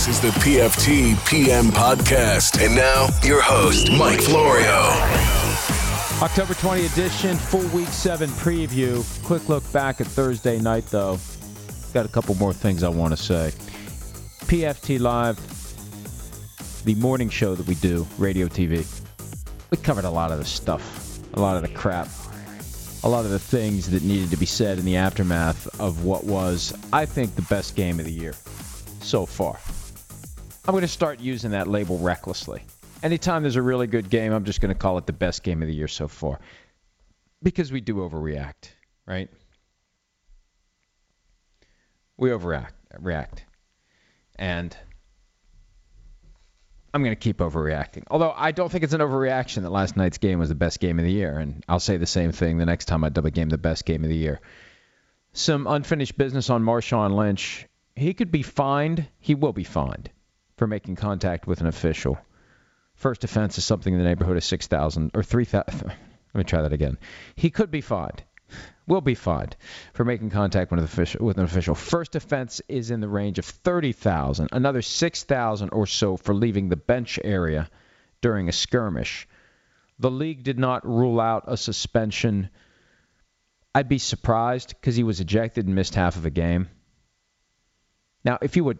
[0.00, 2.64] This is the PFT PM podcast.
[2.64, 4.88] And now, your host, Mike Florio.
[6.22, 9.04] October 20 edition, full week seven preview.
[9.26, 11.18] Quick look back at Thursday night, though.
[11.92, 13.52] Got a couple more things I want to say.
[14.46, 15.36] PFT Live,
[16.86, 18.86] the morning show that we do, radio TV.
[19.70, 22.08] We covered a lot of the stuff, a lot of the crap,
[23.04, 26.24] a lot of the things that needed to be said in the aftermath of what
[26.24, 28.32] was, I think, the best game of the year
[29.02, 29.58] so far.
[30.66, 32.62] I'm going to start using that label recklessly.
[33.02, 35.62] Anytime there's a really good game, I'm just going to call it the best game
[35.62, 36.38] of the year so far.
[37.42, 38.70] Because we do overreact,
[39.06, 39.30] right?
[42.18, 42.72] We overreact.
[42.98, 43.42] React.
[44.36, 44.76] And
[46.92, 48.04] I'm going to keep overreacting.
[48.10, 50.98] Although I don't think it's an overreaction that last night's game was the best game
[50.98, 51.38] of the year.
[51.38, 53.86] And I'll say the same thing the next time I dub a game the best
[53.86, 54.40] game of the year.
[55.32, 57.66] Some unfinished business on Marshawn Lynch.
[57.96, 59.08] He could be fined.
[59.20, 60.10] He will be fined
[60.60, 62.18] for making contact with an official.
[62.92, 65.86] First offense is something in the neighborhood of 6,000 or 3,000.
[65.88, 65.98] Let
[66.34, 66.98] me try that again.
[67.34, 68.22] He could be fined.
[68.86, 69.56] Will be fined
[69.94, 71.24] for making contact with an official.
[71.24, 71.74] With an official.
[71.74, 74.50] First offense is in the range of 30,000.
[74.52, 77.70] Another 6,000 or so for leaving the bench area
[78.20, 79.26] during a skirmish.
[79.98, 82.50] The league did not rule out a suspension.
[83.74, 86.68] I'd be surprised because he was ejected and missed half of a game.
[88.22, 88.78] Now, if you would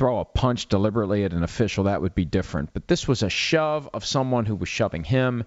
[0.00, 2.72] throw a punch deliberately at an official, that would be different.
[2.72, 5.44] But this was a shove of someone who was shoving him,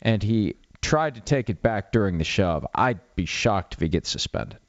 [0.00, 2.64] and he tried to take it back during the shove.
[2.72, 4.60] I'd be shocked if he gets suspended.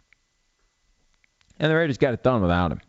[1.60, 2.82] And the Raiders got it done without him.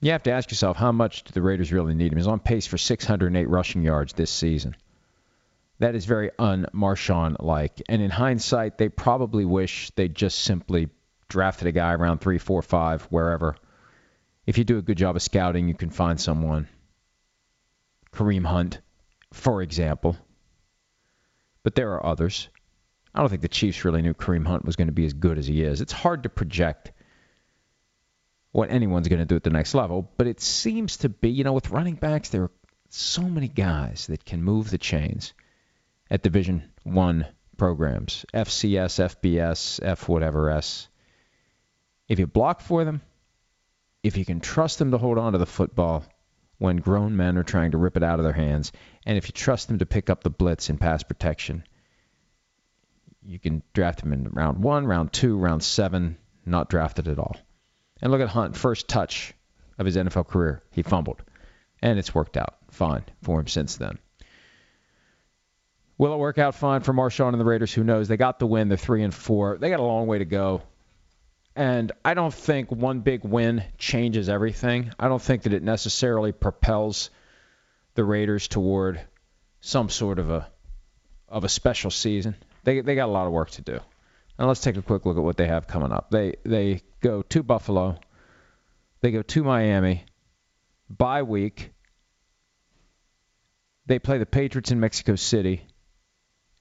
[0.00, 2.18] You have to ask yourself, how much do the Raiders really need him?
[2.18, 4.76] He's on pace for 608 rushing yards this season.
[5.80, 7.82] That is very un-Marshawn like.
[7.88, 10.88] And in hindsight, they probably wish they just simply
[11.28, 13.56] drafted a guy around three, four, five, wherever
[14.46, 16.68] if you do a good job of scouting, you can find someone.
[18.12, 18.80] Kareem Hunt,
[19.32, 20.16] for example.
[21.62, 22.48] But there are others.
[23.14, 25.38] I don't think the Chiefs really knew Kareem Hunt was going to be as good
[25.38, 25.80] as he is.
[25.80, 26.92] It's hard to project
[28.52, 31.44] what anyone's going to do at the next level, but it seems to be, you
[31.44, 32.50] know, with running backs, there are
[32.88, 35.34] so many guys that can move the chains
[36.10, 37.26] at Division One
[37.58, 40.88] programs, FCS, FBS, F whatever S.
[42.08, 43.02] If you block for them,
[44.06, 46.04] if you can trust them to hold on to the football
[46.58, 48.70] when grown men are trying to rip it out of their hands,
[49.04, 51.64] and if you trust them to pick up the blitz and pass protection,
[53.24, 56.16] you can draft them in round one, round two, round seven,
[56.46, 57.36] not drafted at all.
[58.00, 59.34] And look at Hunt, first touch
[59.76, 61.22] of his NFL career, he fumbled.
[61.82, 63.98] And it's worked out fine for him since then.
[65.98, 67.72] Will it work out fine for Marshawn and the Raiders?
[67.72, 68.06] Who knows?
[68.06, 68.68] They got the win.
[68.68, 69.58] They're three and four.
[69.58, 70.62] They got a long way to go.
[71.56, 74.92] And I don't think one big win changes everything.
[74.98, 77.08] I don't think that it necessarily propels
[77.94, 79.00] the Raiders toward
[79.62, 80.46] some sort of a
[81.28, 82.36] of a special season.
[82.64, 83.80] They they got a lot of work to do.
[84.38, 86.10] Now let's take a quick look at what they have coming up.
[86.10, 87.98] They they go to Buffalo.
[89.00, 90.04] They go to Miami.
[90.90, 91.72] Bye week.
[93.86, 95.66] They play the Patriots in Mexico City.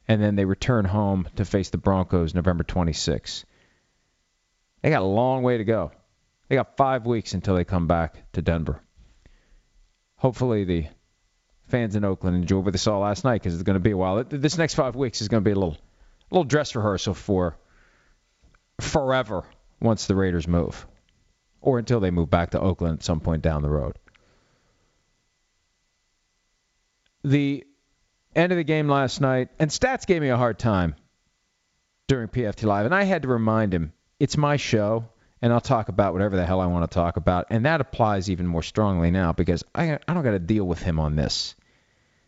[0.08, 3.44] And then they return home to face the Broncos November 26th.
[4.86, 5.92] They got a long way to go.
[6.48, 8.84] They got five weeks until they come back to Denver.
[10.18, 10.86] Hopefully, the
[11.70, 13.98] fans in Oakland enjoy what they saw last night because it's going to be a
[13.98, 14.24] while.
[14.24, 17.58] This next five weeks is going to be a little, a little dress rehearsal for
[18.80, 19.44] forever
[19.82, 20.86] once the Raiders move,
[21.62, 23.98] or until they move back to Oakland at some point down the road.
[27.24, 27.66] The
[28.36, 30.94] end of the game last night, and Stats gave me a hard time
[32.08, 35.06] during PFT Live, and I had to remind him it's my show,
[35.42, 37.48] and I'll talk about whatever the hell I want to talk about.
[37.50, 40.82] And that applies even more strongly now because I, I don't got to deal with
[40.82, 41.56] him on this.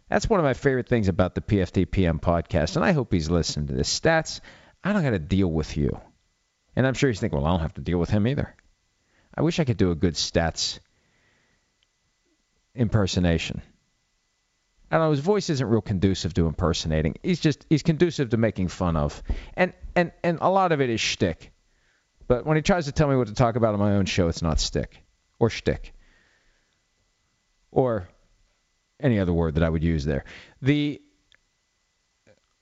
[0.10, 3.30] That's one of my favorite things about the PFT PM podcast, and I hope he's
[3.30, 4.00] listening to this.
[4.00, 4.40] Stats,
[4.84, 6.00] I don't got to deal with you.
[6.76, 8.56] And I'm sure he's thinking, well, I don't have to deal with him either.
[9.36, 10.80] I wish I could do a good stats
[12.74, 13.62] impersonation.
[14.90, 17.16] I don't know, his voice isn't real conducive to impersonating.
[17.22, 19.22] He's just he's conducive to making fun of.
[19.56, 21.52] And and and a lot of it is shtick
[22.28, 24.28] But when he tries to tell me what to talk about on my own show,
[24.28, 25.04] it's not stick
[25.40, 25.94] or shtick
[27.72, 28.10] or
[29.00, 30.26] any other word that I would use there.
[30.62, 31.02] The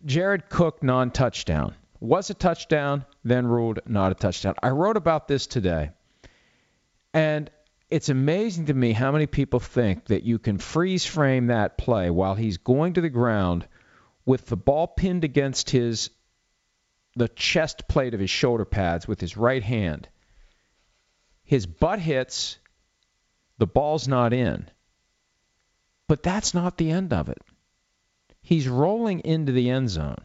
[0.05, 4.55] Jared Cook non touchdown was a touchdown, then ruled not a touchdown.
[4.61, 5.91] I wrote about this today.
[7.13, 7.49] And
[7.89, 12.09] it's amazing to me how many people think that you can freeze frame that play
[12.09, 13.67] while he's going to the ground
[14.25, 16.09] with the ball pinned against his
[17.15, 20.09] the chest plate of his shoulder pads with his right hand.
[21.43, 22.57] His butt hits,
[23.57, 24.69] the ball's not in.
[26.07, 27.41] But that's not the end of it.
[28.41, 30.23] He's rolling into the end zone.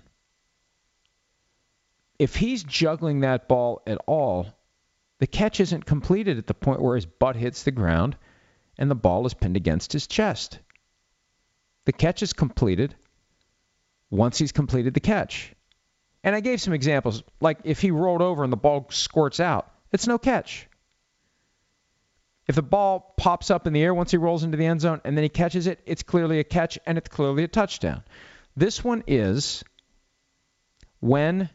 [2.19, 4.47] If he's juggling that ball at all,
[5.21, 8.17] the catch isn't completed at the point where his butt hits the ground
[8.77, 10.59] and the ball is pinned against his chest.
[11.87, 12.95] The catch is completed
[14.11, 15.55] once he's completed the catch.
[16.23, 19.71] And I gave some examples, like if he rolled over and the ball squirts out,
[19.93, 20.69] it's no catch.
[22.47, 25.01] If the ball pops up in the air once he rolls into the end zone
[25.05, 28.03] and then he catches it, it's clearly a catch and it's clearly a touchdown.
[28.57, 29.63] This one is
[30.99, 31.49] when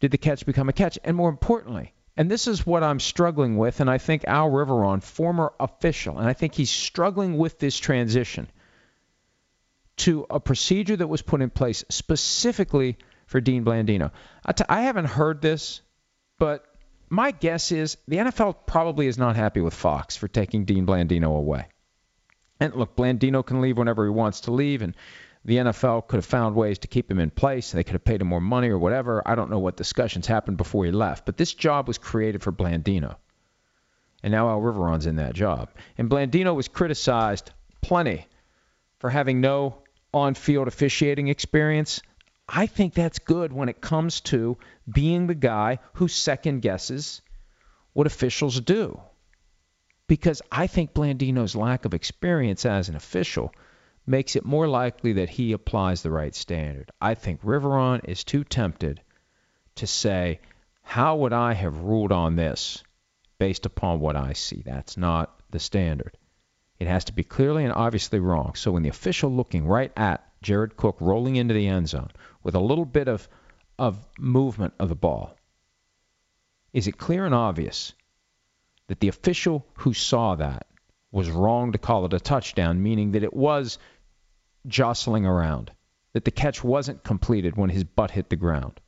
[0.00, 0.98] did the catch become a catch?
[1.04, 5.02] And more importantly, and this is what I'm struggling with, and I think Al Riveron,
[5.02, 8.48] former official, and I think he's struggling with this transition
[9.98, 12.96] to a procedure that was put in place specifically
[13.28, 14.10] for Dean Blandino.
[14.44, 15.82] I t- I haven't heard this,
[16.38, 16.64] but
[17.08, 21.36] my guess is the NFL probably is not happy with Fox for taking Dean Blandino
[21.36, 21.66] away.
[22.58, 24.96] And look, Blandino can leave whenever he wants to leave, and
[25.44, 27.70] the NFL could have found ways to keep him in place.
[27.70, 29.22] They could have paid him more money or whatever.
[29.24, 32.50] I don't know what discussions happened before he left, but this job was created for
[32.50, 33.16] Blandino.
[34.22, 35.70] And now Al Riveron's in that job.
[35.96, 37.52] And Blandino was criticized
[37.82, 38.26] plenty
[38.98, 39.82] for having no
[40.12, 42.00] on field officiating experience.
[42.48, 44.56] I think that's good when it comes to
[44.90, 47.20] being the guy who second guesses
[47.92, 49.00] what officials do.
[50.06, 53.52] Because I think Blandino's lack of experience as an official
[54.06, 56.90] makes it more likely that he applies the right standard.
[56.98, 59.02] I think Riveron is too tempted
[59.74, 60.40] to say,
[60.82, 62.82] How would I have ruled on this
[63.38, 64.62] based upon what I see?
[64.64, 66.16] That's not the standard.
[66.78, 68.54] It has to be clearly and obviously wrong.
[68.54, 72.10] So when the official looking right at Jared Cook rolling into the end zone
[72.42, 73.28] with a little bit of,
[73.78, 75.36] of movement of the ball,
[76.72, 77.92] is it clear and obvious
[78.88, 80.66] that the official who saw that
[81.10, 83.78] was wrong to call it a touchdown, meaning that it was
[84.66, 85.70] jostling around,
[86.12, 88.80] that the catch wasn't completed when his butt hit the ground?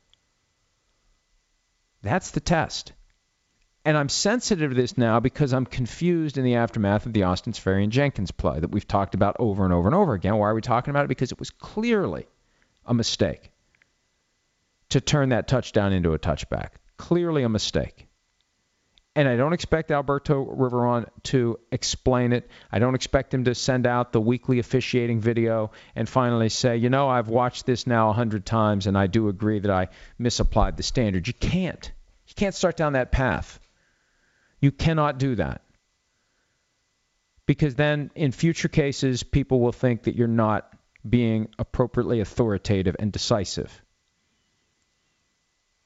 [2.03, 2.93] That's the test.
[3.83, 7.53] And I'm sensitive to this now because I'm confused in the aftermath of the Austin
[7.53, 10.37] Seferian-Jenkins play that we've talked about over and over and over again.
[10.37, 11.09] Why are we talking about it?
[11.09, 12.27] Because it was clearly
[12.85, 13.51] a mistake
[14.89, 16.69] to turn that touchdown into a touchback.
[16.97, 18.07] Clearly a mistake.
[19.13, 22.49] And I don't expect Alberto Riveron to explain it.
[22.71, 26.89] I don't expect him to send out the weekly officiating video and finally say, you
[26.89, 30.77] know, I've watched this now a hundred times and I do agree that I misapplied
[30.77, 31.27] the standard.
[31.27, 31.91] You can't.
[32.27, 33.59] You can't start down that path.
[34.61, 35.61] You cannot do that.
[37.45, 40.71] Because then in future cases, people will think that you're not
[41.07, 43.81] being appropriately authoritative and decisive.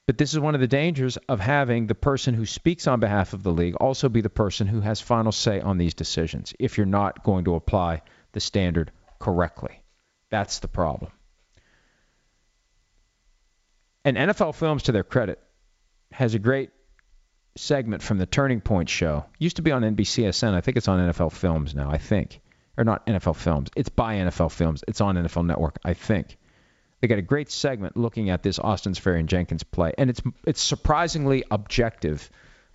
[0.07, 3.33] But this is one of the dangers of having the person who speaks on behalf
[3.33, 6.77] of the league also be the person who has final say on these decisions if
[6.77, 8.03] you're not going to apply
[8.33, 9.81] the standard correctly.
[10.29, 11.11] That's the problem.
[14.03, 15.39] And NFL Films, to their credit,
[16.11, 16.69] has a great
[17.55, 19.25] segment from the Turning Point show.
[19.39, 20.53] Used to be on NBCSN.
[20.53, 21.89] I think it's on NFL Films now.
[21.89, 22.39] I think,
[22.77, 23.69] or not NFL Films.
[23.75, 24.83] It's by NFL Films.
[24.87, 25.77] It's on NFL Network.
[25.83, 26.37] I think.
[27.01, 31.43] They got a great segment looking at this Austin Seferian-Jenkins play, and it's it's surprisingly
[31.51, 32.29] objective,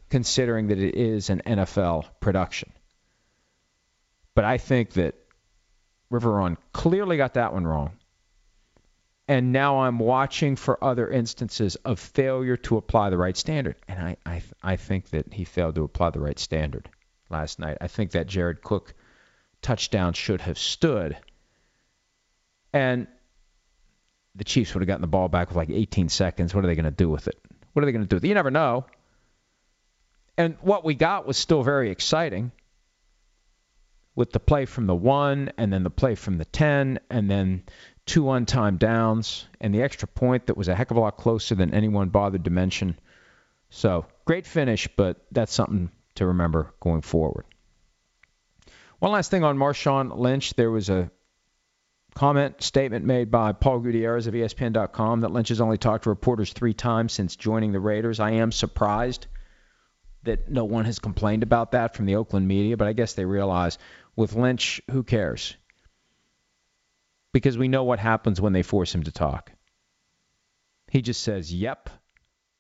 [0.09, 2.73] considering that it is an NFL production.
[4.35, 5.15] But I think that
[6.13, 7.93] Riveron clearly got that one wrong.
[9.29, 13.77] And now I'm watching for other instances of failure to apply the right standard.
[13.87, 16.89] And I, I, I think that he failed to apply the right standard
[17.29, 17.79] last night.
[17.81, 18.93] I think that Jared Cook
[19.63, 21.17] touchdown should have stood.
[22.73, 23.07] And
[24.35, 26.55] the Chiefs would have gotten the ball back with like 18 seconds.
[26.55, 27.39] What are they going to do with it?
[27.73, 28.29] What are they going to do with it?
[28.29, 28.87] You never know.
[30.37, 32.53] And what we got was still very exciting
[34.15, 37.65] with the play from the one and then the play from the 10 and then
[38.07, 41.55] two untimed downs, and the extra point that was a heck of a lot closer
[41.55, 42.99] than anyone bothered to mention.
[43.69, 47.45] So great finish, but that's something to remember going forward.
[49.01, 50.53] One last thing on Marshawn Lynch.
[50.55, 51.11] There was a
[52.15, 56.53] comment statement made by Paul Gutierrez of ESPN.com that Lynch has only talked to reporters
[56.53, 58.21] three times since joining the Raiders.
[58.21, 59.27] I am surprised
[60.25, 63.25] that no one has complained about that from the Oakland media, but I guess they
[63.25, 63.79] realize
[64.17, 65.57] with Lynch, who cares?
[67.33, 69.51] Because we know what happens when they force him to talk.
[70.91, 71.89] He just says, yep,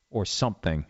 [0.09, 0.87] or something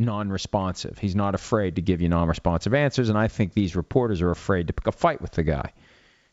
[0.00, 0.98] non responsive.
[0.98, 4.30] He's not afraid to give you non responsive answers, and I think these reporters are
[4.30, 5.72] afraid to pick a fight with the guy.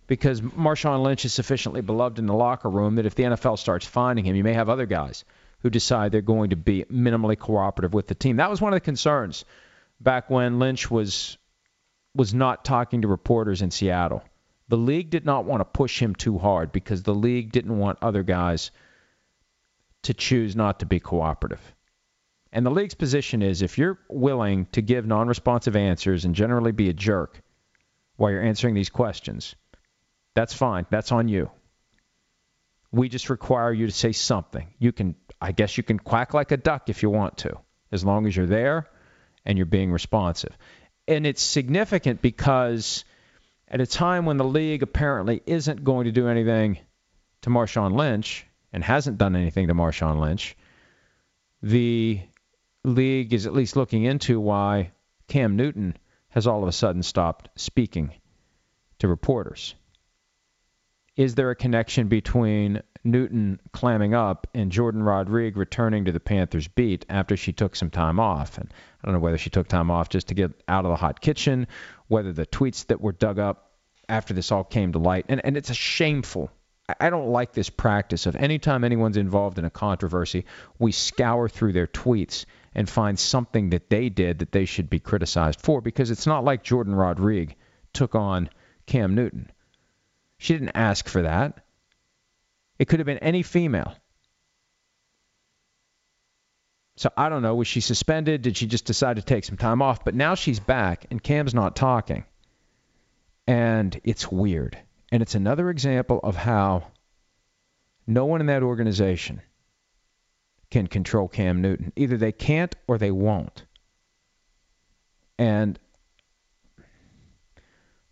[0.07, 3.85] Because Marshawn Lynch is sufficiently beloved in the locker room that if the NFL starts
[3.85, 5.25] finding him, you may have other guys
[5.59, 8.37] who decide they're going to be minimally cooperative with the team.
[8.37, 9.43] That was one of the concerns
[9.99, 11.37] back when Lynch was
[12.15, 14.23] was not talking to reporters in Seattle.
[14.69, 17.99] The league did not want to push him too hard because the league didn't want
[18.01, 18.71] other guys
[20.03, 21.61] to choose not to be cooperative.
[22.51, 26.71] And the league's position is if you're willing to give non responsive answers and generally
[26.71, 27.41] be a jerk
[28.15, 29.55] while you're answering these questions,
[30.33, 30.85] that's fine.
[30.89, 31.51] That's on you.
[32.91, 34.73] We just require you to say something.
[34.79, 37.57] You can, I guess, you can quack like a duck if you want to,
[37.91, 38.87] as long as you're there
[39.45, 40.57] and you're being responsive.
[41.07, 43.03] And it's significant because
[43.67, 46.79] at a time when the league apparently isn't going to do anything
[47.41, 50.55] to Marshawn Lynch and hasn't done anything to Marshawn Lynch,
[51.61, 52.21] the
[52.87, 54.91] league is at least looking into why
[55.27, 55.97] Cam Newton
[56.29, 58.13] has all of a sudden stopped speaking
[58.99, 59.75] to reporters.
[61.15, 66.67] Is there a connection between Newton clamming up and Jourdan Rodrigue returning to the Panthers
[66.67, 68.57] beat after she took some time off?
[68.57, 70.95] And I don't know whether she took time off just to get out of the
[70.95, 71.67] hot kitchen,
[72.07, 73.71] whether the tweets that were dug up
[74.07, 75.25] after this all came to light.
[75.27, 76.51] And, and it's a shameful
[76.87, 80.45] I don't like this practice of anytime anyone's involved in a controversy,
[80.79, 84.99] we scour through their tweets and find something that they did that they should be
[84.99, 87.55] criticized for because it's not like Jourdan Rodrigue
[87.91, 88.49] took on
[88.85, 89.51] Cam Newton.
[90.37, 91.65] She didn't ask for that.
[92.79, 93.95] It could have been any female.
[96.95, 97.55] So I don't know.
[97.55, 98.43] Was she suspended?
[98.43, 100.05] Did she just decide to take some time off?
[100.05, 102.23] But now she's back and Cam's not talking.
[103.45, 104.77] And it's weird.
[105.11, 106.87] And it's another example of how
[108.05, 109.41] no one in that organization
[110.69, 111.93] can control Cam Newton.
[111.95, 113.65] Either they can't or they won't.
[115.37, 115.79] And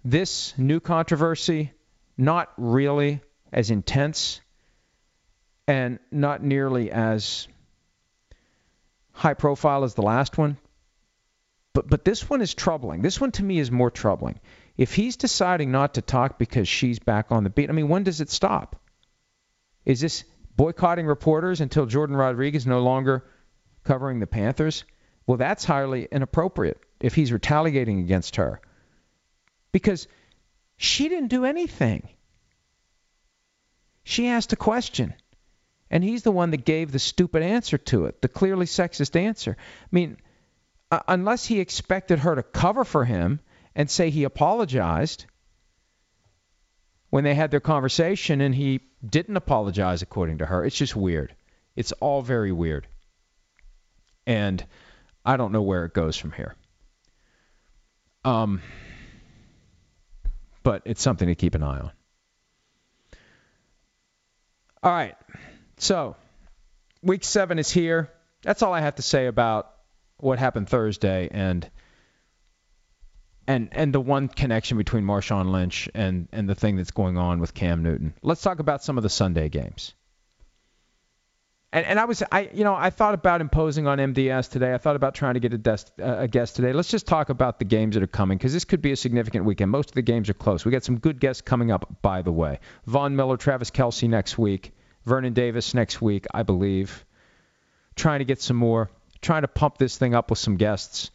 [0.03, 1.71] this new controversy,
[2.17, 3.21] not really
[3.51, 4.41] as intense
[5.67, 7.47] and not nearly as
[9.11, 10.57] high profile as the last one.
[11.73, 13.01] But but this one is troubling.
[13.01, 14.39] This one to me is more troubling.
[14.77, 18.03] If he's deciding not to talk because she's back on the beat, I mean, when
[18.03, 18.75] does it stop?
[19.85, 23.25] Is this boycotting reporters until Jordan Rodriguez no longer
[23.83, 24.83] covering the Panthers?
[25.27, 28.61] Well, that's highly inappropriate if he's retaliating against her.
[29.71, 30.07] Because
[30.77, 32.09] she didn't do anything.
[34.03, 35.13] She asked a question,
[35.89, 39.57] and he's the one that gave the stupid answer to it, the clearly sexist answer.
[39.59, 40.17] I mean,
[40.91, 43.39] uh, unless he expected her to cover for him
[43.75, 45.25] and say he apologized
[47.09, 50.65] when they had their conversation and he didn't apologize according to her.
[50.65, 51.35] It's just weird.
[51.75, 52.87] It's all very weird.
[54.25, 54.65] And
[55.23, 56.55] I don't know where it goes from here.
[58.23, 58.61] Um
[60.63, 61.91] but it's something to keep an eye on.
[64.81, 65.15] All right.
[65.77, 66.15] So,
[67.03, 68.11] week 7 is here.
[68.41, 69.71] That's all I have to say about
[70.17, 71.69] what happened Thursday and
[73.47, 77.39] and and the one connection between Marshawn Lynch and and the thing that's going on
[77.39, 78.13] with Cam Newton.
[78.21, 79.93] Let's talk about some of the Sunday games.
[81.71, 84.73] And and I was I you know I thought about imposing on MDS today.
[84.73, 86.73] I thought about trying to get a, desk, uh, a guest today.
[86.73, 89.45] Let's just talk about the games that are coming because this could be a significant
[89.45, 89.71] weekend.
[89.71, 90.65] Most of the games are close.
[90.65, 92.59] We got some good guests coming up, by the way.
[92.85, 94.71] Von Miller, Travis Kelce next week,
[95.03, 97.05] Vernon Davis next week, I believe.
[97.95, 98.89] Trying to get some more.
[99.21, 101.09] Trying to pump this thing up with some guests,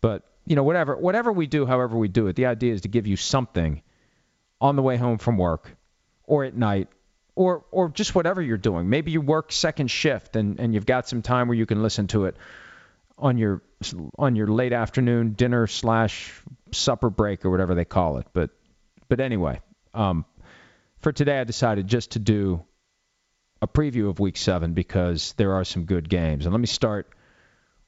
[0.00, 2.88] but you know, whatever whatever we do, however we do it, the idea is to
[2.88, 3.82] give you something
[4.60, 5.76] on the way home from work
[6.24, 6.88] or at night
[7.34, 8.88] or or just whatever you're doing.
[8.88, 12.06] Maybe you work second shift and, and you've got some time where you can listen
[12.08, 12.36] to it
[13.18, 13.62] on your
[14.18, 16.32] on your late afternoon dinner slash
[16.72, 18.26] supper break or whatever they call it.
[18.32, 18.50] But
[19.08, 19.60] but anyway,
[19.94, 20.24] um,
[21.00, 22.64] for today I decided just to do
[23.60, 26.46] a preview of week seven because there are some good games.
[26.46, 27.08] And let me start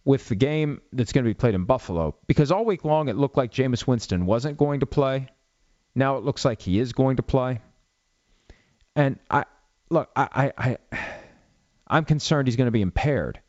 [0.04, 3.16] with the game that's going to be played in Buffalo because all week long it
[3.16, 5.28] looked like Jameis Winston wasn't going to play.
[5.94, 7.60] Now it looks like he is going to play.
[8.94, 9.44] And I
[9.90, 10.98] look, I, I, I
[11.86, 13.40] I'm concerned he's going to be impaired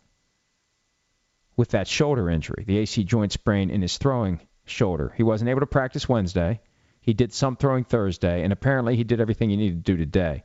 [1.58, 5.14] with that shoulder injury, the AC joint sprain in his throwing shoulder.
[5.16, 6.62] He wasn't able to practice Wednesday.
[7.02, 10.44] He did some throwing Thursday, and apparently he did everything he needed to do today.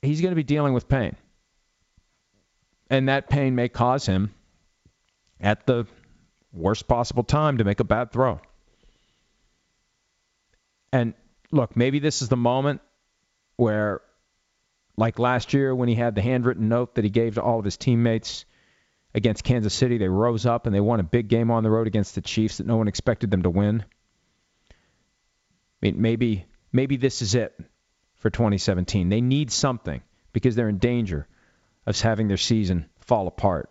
[0.00, 1.16] He's going to be dealing with pain.
[2.88, 4.32] And that pain may cause him
[5.42, 5.86] at the
[6.52, 8.40] worst possible time to make a bad throw.
[10.92, 11.14] And
[11.50, 12.80] look, maybe this is the moment
[13.56, 14.02] where,
[14.96, 17.64] like last year when he had the handwritten note that he gave to all of
[17.64, 18.44] his teammates
[19.14, 21.86] against Kansas City, they rose up and they won a big game on the road
[21.86, 23.84] against the Chiefs that no one expected them to win.
[24.70, 24.74] I
[25.80, 27.58] mean, maybe maybe this is it
[28.16, 29.08] for 2017.
[29.08, 31.26] They need something because they're in danger
[31.86, 33.70] of having their season fall apart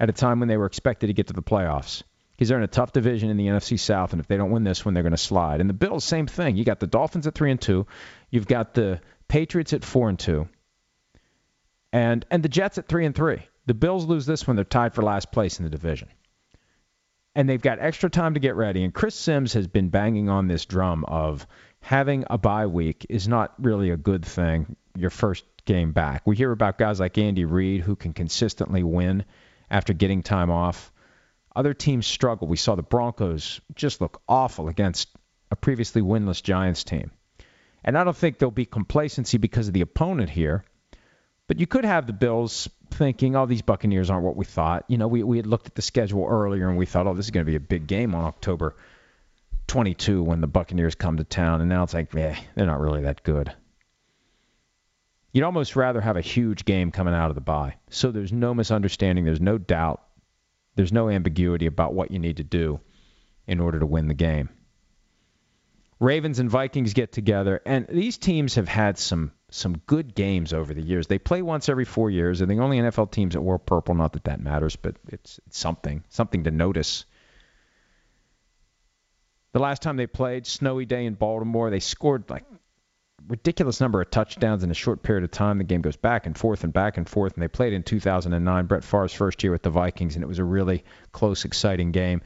[0.00, 2.02] at a time when they were expected to get to the playoffs.
[2.32, 4.62] Because they're in a tough division in the NFC South, and if they don't win
[4.62, 5.60] this one, they're going to slide.
[5.60, 6.56] And the Bills, same thing.
[6.56, 7.86] You got the Dolphins at three and two,
[8.30, 10.48] you've got the Patriots at four and two,
[11.92, 13.42] and and the Jets at three and three.
[13.66, 16.08] The Bills lose this one, they're tied for last place in the division.
[17.34, 18.82] And they've got extra time to get ready.
[18.82, 21.46] And Chris Sims has been banging on this drum of
[21.80, 24.76] having a bye week is not really a good thing.
[24.96, 26.26] Your first game back.
[26.26, 29.24] We hear about guys like Andy Reid who can consistently win
[29.70, 30.92] after getting time off.
[31.54, 32.48] Other teams struggle.
[32.48, 35.08] We saw the Broncos just look awful against
[35.50, 37.10] a previously winless Giants team.
[37.84, 40.64] And I don't think there'll be complacency because of the opponent here.
[41.46, 44.84] But you could have the Bills thinking, oh, these Buccaneers aren't what we thought.
[44.88, 47.26] You know, we, we had looked at the schedule earlier and we thought, oh, this
[47.26, 48.76] is going to be a big game on October
[49.68, 51.60] 22 when the Buccaneers come to town.
[51.60, 53.52] And now it's like, eh, they're not really that good.
[55.32, 57.76] You'd almost rather have a huge game coming out of the bye.
[57.90, 60.02] So there's no misunderstanding, there's no doubt,
[60.74, 62.80] there's no ambiguity about what you need to do
[63.46, 64.48] in order to win the game.
[66.00, 70.74] Ravens and Vikings get together, and these teams have had some some good games over
[70.74, 71.06] the years.
[71.06, 73.94] They play once every four years, and the only NFL teams that wore purple.
[73.94, 77.04] Not that that matters, but it's, it's something something to notice.
[79.52, 82.44] The last time they played, snowy day in Baltimore, they scored like
[83.28, 85.58] ridiculous number of touchdowns in a short period of time.
[85.58, 88.66] The game goes back and forth and back and forth, and they played in 2009,
[88.66, 92.22] Brett Favre's first year with the Vikings, and it was a really close, exciting game.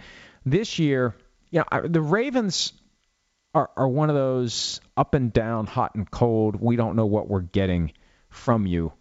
[0.47, 1.15] This year,
[1.51, 2.73] you know, the Ravens
[3.55, 7.29] are, are one of those up and down, hot and cold, we don't know what
[7.29, 7.93] we're getting
[8.31, 8.93] from you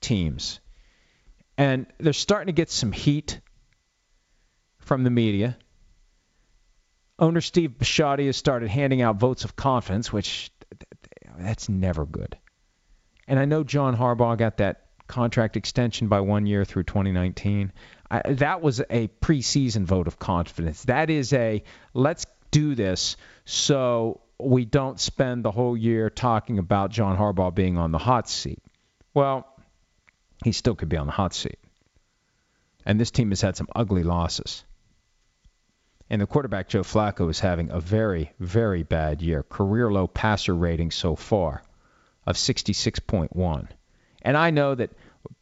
[0.00, 0.60] teams.
[1.56, 3.40] And they're starting to get some heat
[4.78, 5.58] from the media.
[7.18, 10.50] Owner Steve Bisciotti has started handing out votes of confidence, which
[11.46, 12.36] that's never good.
[13.26, 17.72] And I know John Harbaugh got that contract extension by one year through 2019.
[18.10, 20.84] I, that was a preseason vote of confidence.
[20.84, 21.62] That is a
[21.94, 27.76] let's do this so we don't spend the whole year talking about John Harbaugh being
[27.76, 28.62] on the hot seat.
[29.12, 29.46] Well,
[30.44, 31.58] he still could be on the hot seat.
[32.86, 34.64] And this team has had some ugly losses.
[36.10, 39.42] And the quarterback, Joe Flacco, is having a very, very bad year.
[39.42, 41.62] Career low passer rating so far
[42.26, 43.68] of 66.1.
[44.22, 44.90] And I know that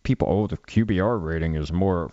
[0.02, 2.12] people, oh, the QBR rating is more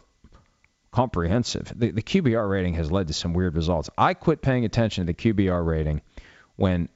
[0.91, 1.71] comprehensive.
[1.75, 3.89] The, the QBR rating has led to some weird results.
[3.97, 6.01] I quit paying attention to the QBR rating
[6.55, 6.89] when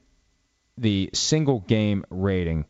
[0.76, 2.64] the single game rating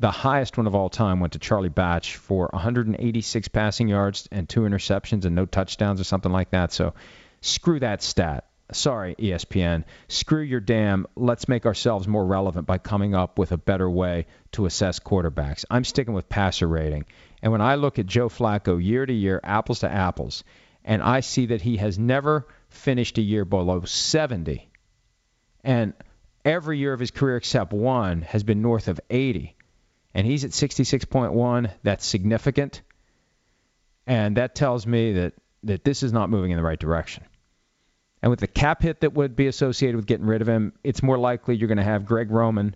[0.00, 4.48] the highest one of all time went to Charlie Batch for 186 passing yards and
[4.48, 6.72] two interceptions and no touchdowns or something like that.
[6.72, 6.94] So
[7.42, 8.46] screw that stat.
[8.72, 9.84] Sorry, ESPN.
[10.08, 11.06] Screw your damn.
[11.16, 15.66] Let's make ourselves more relevant by coming up with a better way to assess quarterbacks.
[15.70, 17.04] I'm sticking with passer rating.
[17.42, 20.44] And when I look at Joe Flacco year to year, apples to apples,
[20.82, 24.70] and I see that he has never finished a year below 70,
[25.62, 25.92] and
[26.42, 29.56] every year of his career except one has been north of 80
[30.14, 31.70] and he's at 66.1.
[31.82, 32.82] That's significant,
[34.06, 37.24] and that tells me that that this is not moving in the right direction.
[38.22, 41.02] And with the cap hit that would be associated with getting rid of him, it's
[41.02, 42.74] more likely you're going to have Greg Roman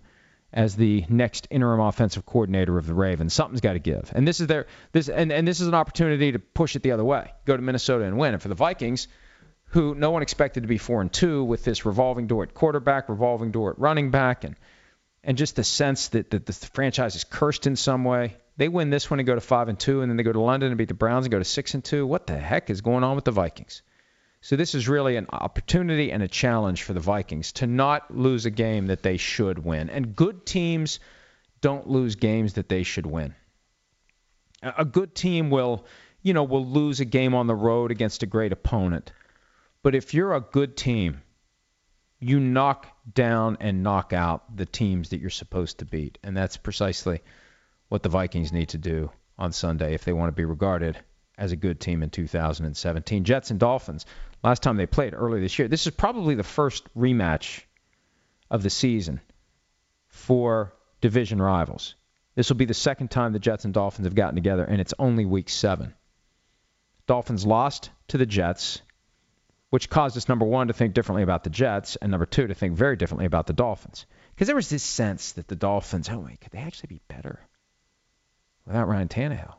[0.53, 3.33] as the next interim offensive coordinator of the Ravens.
[3.33, 4.11] Something's got to give.
[4.15, 6.91] And this is their this and, and this is an opportunity to push it the
[6.91, 7.31] other way.
[7.45, 8.33] Go to Minnesota and win.
[8.33, 9.07] And for the Vikings,
[9.69, 13.09] who no one expected to be four and two with this revolving door at quarterback,
[13.09, 14.55] revolving door at running back, and
[15.25, 18.37] and just the sense that, that the franchise is cursed in some way.
[18.57, 20.39] They win this one and go to five and two, and then they go to
[20.39, 22.05] London and beat the Browns and go to six and two.
[22.05, 23.81] What the heck is going on with the Vikings?
[24.39, 28.45] So this is really an opportunity and a challenge for the Vikings to not lose
[28.45, 29.89] a game that they should win.
[29.89, 30.99] And good teams
[31.61, 33.33] don't lose games that they should win.
[34.61, 35.85] A good team will,
[36.21, 39.11] you know, will lose a game on the road against a great opponent.
[39.81, 41.21] But if you're a good team
[42.19, 46.17] you knock down and knock out the teams that you're supposed to beat.
[46.23, 47.21] And that's precisely
[47.89, 50.97] what the Vikings need to do on Sunday if they want to be regarded
[51.37, 53.23] as a good team in 2017.
[53.25, 54.05] Jets and Dolphins,
[54.43, 55.67] last time they played early this year.
[55.67, 57.61] This is probably the first rematch
[58.49, 59.19] of the season
[60.07, 61.95] for division rivals.
[62.35, 64.93] This will be the second time the Jets and Dolphins have gotten together, and it's
[64.99, 65.93] only week seven.
[67.07, 68.81] Dolphins lost to the Jets
[69.75, 72.53] which caused us, number one, to think differently about the Jets, and number two, to
[72.53, 74.05] think very differently about the Dolphins.
[74.33, 77.41] Because there was this sense that the Dolphins, oh, wait, could they actually be better
[78.65, 79.55] without Ryan Tannehill?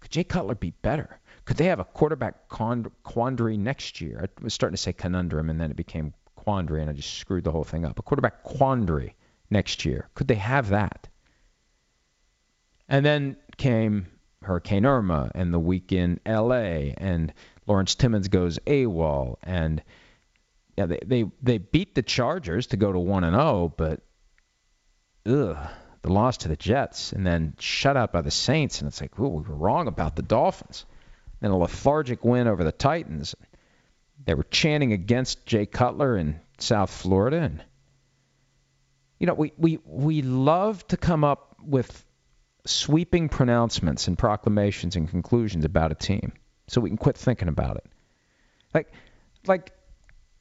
[0.00, 1.18] Could Jay Cutler be better?
[1.46, 4.20] Could they have a quarterback quandary next year?
[4.22, 7.44] I was starting to say conundrum, and then it became quandary, and I just screwed
[7.44, 7.98] the whole thing up.
[7.98, 9.16] A quarterback quandary
[9.48, 10.10] next year.
[10.12, 11.08] Could they have that?
[12.90, 14.06] And then came
[14.42, 16.94] Hurricane Irma and the week in L.A.
[16.98, 17.32] and
[17.70, 19.82] Lawrence Timmons goes AWOL and
[20.76, 24.00] yeah, they they, they beat the Chargers to go to one and zero, oh, but
[25.26, 25.56] ugh,
[26.02, 29.18] the loss to the Jets and then shut out by the Saints, and it's like,
[29.18, 30.84] ooh, we were wrong about the Dolphins
[31.40, 33.34] then a lethargic win over the Titans.
[34.24, 37.64] They were chanting against Jay Cutler in South Florida, and
[39.18, 42.04] you know we we we love to come up with
[42.66, 46.32] sweeping pronouncements and proclamations and conclusions about a team,
[46.70, 47.84] so we can quit thinking about it.
[48.72, 48.92] Like
[49.46, 49.72] like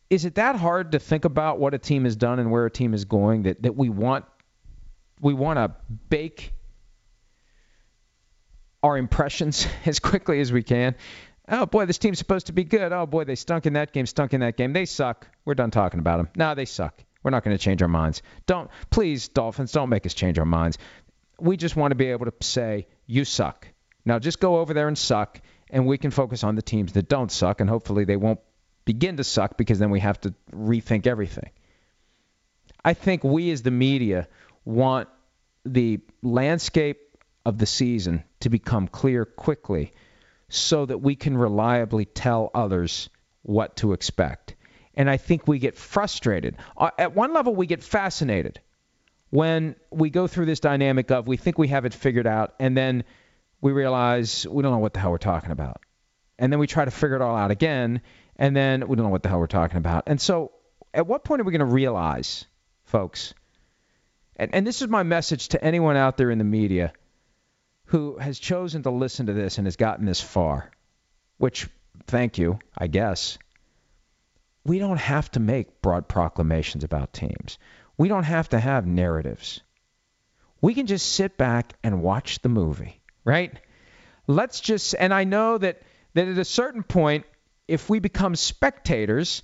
[0.09, 2.71] is it that hard to think about what a team has done and where a
[2.71, 4.25] team is going that, that we want
[5.21, 5.75] we want to
[6.09, 6.53] bake
[8.81, 10.95] our impressions as quickly as we can.
[11.51, 12.93] Oh boy, this team's supposed to be good.
[12.93, 14.71] Oh boy, they stunk in that game, stunk in that game.
[14.71, 15.27] They suck.
[15.45, 16.29] We're done talking about them.
[16.35, 17.03] No, they suck.
[17.23, 18.21] We're not going to change our minds.
[18.45, 20.77] Don't please, Dolphins, don't make us change our minds.
[21.39, 23.67] We just want to be able to say you suck.
[24.05, 27.07] Now just go over there and suck, and we can focus on the teams that
[27.07, 28.39] don't suck, and hopefully they won't
[28.85, 31.49] begin to suck because then we have to rethink everything.
[32.83, 34.27] I think we as the media
[34.65, 35.09] want
[35.65, 36.99] the landscape
[37.45, 39.93] of the season to become clear quickly
[40.47, 43.09] so that we can reliably tell others
[43.43, 44.55] what to expect.
[44.95, 46.57] And I think we get frustrated.
[46.75, 48.59] Uh, at one level, we get fascinated
[49.29, 52.75] when we go through this dynamic of we think we have it figured out, and
[52.75, 53.03] then
[53.61, 55.81] we realize we don't know what the hell we're talking about.
[56.37, 58.01] And then we try to figure it all out again,
[58.37, 60.03] and then we don't know what the hell we're talking about.
[60.07, 60.51] And so,
[60.93, 62.45] at what point are we going to realize,
[62.85, 63.33] folks?
[64.37, 66.93] And, and this is my message to anyone out there in the media
[67.85, 70.71] who has chosen to listen to this and has gotten this far,
[71.37, 71.67] which,
[72.07, 73.37] thank you, I guess.
[74.63, 77.57] We don't have to make broad proclamations about teams.
[77.97, 79.61] We don't have to have narratives.
[80.61, 82.98] We can just sit back and watch the movie,
[83.29, 83.59] right?
[84.25, 85.83] Let's just, and I know that,
[86.15, 87.25] that at a certain point,
[87.67, 89.43] if we become spectators,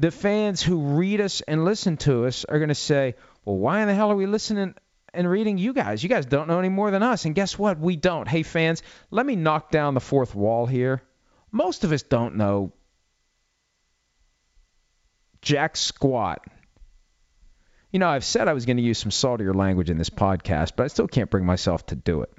[0.00, 3.82] the fans who read us and listen to us are going to say, well, why
[3.82, 4.74] in the hell are we listening
[5.12, 6.02] and reading you guys.
[6.02, 7.24] You guys don't know any more than us.
[7.24, 7.78] And guess what?
[7.78, 8.26] We don't.
[8.26, 11.00] Hey, fans, let me knock down the fourth wall here.
[11.52, 12.72] Most of us don't know
[15.40, 16.44] jack squat.
[17.92, 20.72] You know, I've said I was going to use some saltier language in this podcast,
[20.74, 22.32] but I still can't bring myself to do it.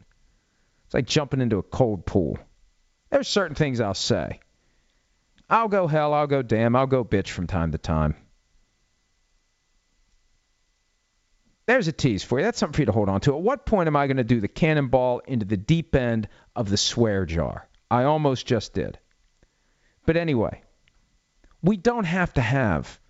[0.96, 2.40] Like jumping into a cold pool.
[3.10, 4.40] There's certain things I'll say.
[5.50, 8.16] I'll go hell, I'll go damn, I'll go bitch from time to time.
[11.66, 12.46] There's a tease for you.
[12.46, 13.36] That's something for you to hold on to.
[13.36, 16.70] At what point am I going to do the cannonball into the deep end of
[16.70, 17.68] the swear jar?
[17.92, 18.98] I almost just did.
[20.06, 20.62] But anyway,
[21.62, 23.02] we don't have to have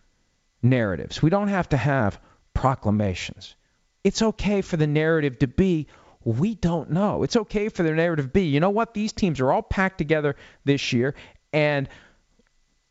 [0.64, 1.22] narratives.
[1.22, 2.20] We don't have to have
[2.56, 3.56] proclamations.
[4.04, 5.86] It's okay for the narrative to be
[6.26, 7.24] we don't know.
[7.24, 8.94] It's okay for the narrative to be, you know what?
[8.94, 10.36] These teams are all packed together
[10.66, 11.16] this year,
[11.54, 11.88] and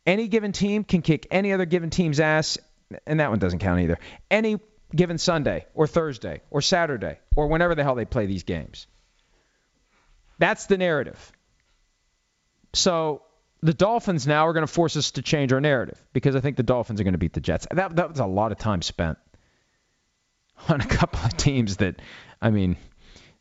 [0.05, 2.57] any given team can kick any other given team's ass,
[3.05, 3.99] and that one doesn't count either.
[4.31, 4.59] Any
[4.95, 8.87] given Sunday or Thursday or Saturday or whenever the hell they play these games.
[10.39, 11.31] That's the narrative.
[12.73, 13.21] So
[13.61, 16.55] the Dolphins now are going to force us to change our narrative because I think
[16.55, 17.67] the Dolphins are going to beat the Jets.
[17.71, 19.17] That, that was a lot of time spent
[20.69, 22.01] on a couple of teams that,
[22.41, 22.77] I mean,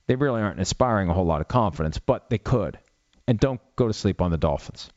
[0.07, 2.79] they really aren't inspiring a whole lot of confidence, but they could.
[3.27, 4.91] And don't go to sleep on the Dolphins.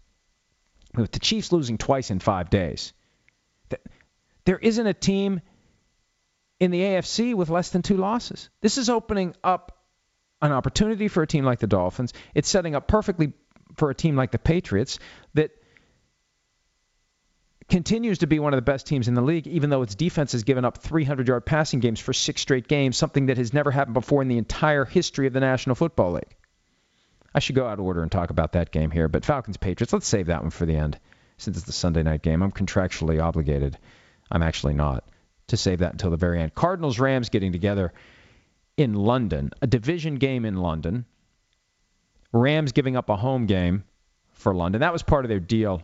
[0.95, 2.93] With the Chiefs losing twice in five days,
[4.45, 5.41] there isn't a team
[6.59, 8.49] in the AFC with less than two losses.
[8.61, 9.77] This is opening up
[10.41, 12.13] an opportunity for a team like the Dolphins.
[12.33, 13.33] It's setting up perfectly
[13.75, 14.99] for a team like the Patriots
[15.33, 15.51] that
[17.69, 20.31] continues to be one of the best teams in the league, even though its defense
[20.31, 23.71] has given up 300 yard passing games for six straight games, something that has never
[23.71, 26.35] happened before in the entire history of the National Football League.
[27.35, 29.93] I should go out of order and talk about that game here, but Falcons Patriots,
[29.93, 30.97] let's save that one for the end
[31.37, 32.41] since it's the Sunday night game.
[32.41, 33.77] I'm contractually obligated.
[34.31, 35.03] I'm actually not
[35.47, 36.55] to save that until the very end.
[36.55, 37.93] Cardinals Rams getting together
[38.75, 41.05] in London, a division game in London.
[42.31, 43.83] Rams giving up a home game
[44.33, 44.81] for London.
[44.81, 45.83] That was part of their deal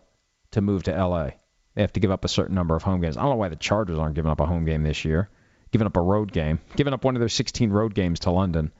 [0.51, 1.31] to move to LA.
[1.75, 3.17] They have to give up a certain number of home games.
[3.17, 5.29] I don't know why the Chargers aren't giving up a home game this year,
[5.71, 8.71] giving up a road game, giving up one of their 16 road games to London.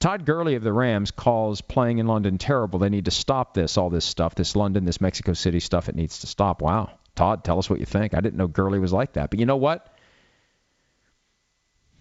[0.00, 2.78] Todd Gurley of the Rams calls playing in London terrible.
[2.78, 5.88] They need to stop this, all this stuff, this London, this Mexico City stuff.
[5.88, 6.62] It needs to stop.
[6.62, 6.90] Wow.
[7.16, 8.14] Todd, tell us what you think.
[8.14, 9.30] I didn't know Gurley was like that.
[9.30, 9.92] But you know what?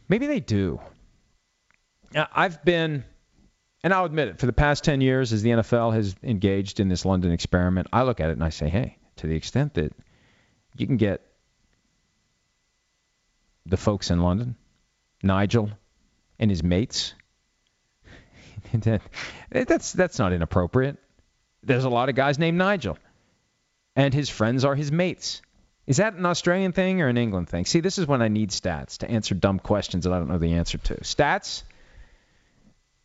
[0.10, 0.80] Maybe they do.
[2.16, 3.04] I've been,
[3.84, 6.88] and I'll admit it, for the past 10 years, as the NFL has engaged in
[6.88, 9.92] this London experiment, I look at it and I say, hey, to the extent that
[10.80, 11.22] you can get
[13.66, 14.56] the folks in London,
[15.24, 15.72] Nigel
[16.40, 17.14] and his mates,
[19.52, 20.98] that's that's not inappropriate.
[21.64, 22.98] There's a lot of guys named Nigel,
[23.96, 25.42] and his friends are his mates.
[25.86, 27.66] Is that an Australian thing or an England thing?
[27.66, 30.38] See, this is when I need stats to answer dumb questions that I don't know
[30.38, 30.96] the answer to.
[30.96, 31.64] Stats,